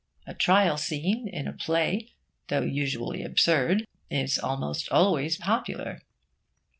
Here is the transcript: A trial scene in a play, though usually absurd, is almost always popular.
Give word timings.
A 0.25 0.33
trial 0.33 0.77
scene 0.77 1.27
in 1.27 1.47
a 1.47 1.53
play, 1.53 2.13
though 2.47 2.63
usually 2.63 3.21
absurd, 3.23 3.85
is 4.09 4.39
almost 4.39 4.89
always 4.91 5.37
popular. 5.37 6.01